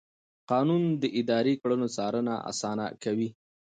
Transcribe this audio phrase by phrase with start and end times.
[0.49, 3.29] قانون د اداري کړنو څارنه اسانه کوي.